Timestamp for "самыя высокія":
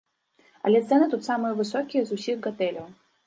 1.27-2.01